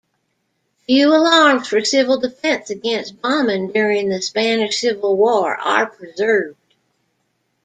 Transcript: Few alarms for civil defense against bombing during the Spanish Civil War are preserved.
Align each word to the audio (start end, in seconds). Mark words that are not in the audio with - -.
Few 0.87 1.07
alarms 1.09 1.67
for 1.67 1.85
civil 1.85 2.17
defense 2.19 2.71
against 2.71 3.21
bombing 3.21 3.71
during 3.71 4.09
the 4.09 4.19
Spanish 4.19 4.79
Civil 4.81 5.15
War 5.15 5.55
are 5.55 5.85
preserved. 5.85 6.57